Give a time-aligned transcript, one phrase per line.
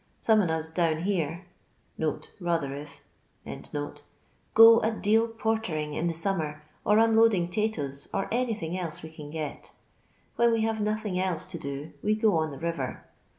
[0.19, 1.45] Some on ni down here"
[1.99, 3.01] [Rotherhithe]
[3.45, 9.29] ''go a deal portering in the •nmmer, or nnloa£ng 'tatoes, or anything else we can
[9.29, 9.73] get;
[10.37, 13.05] when we hare nothin' else to do, we go on the river.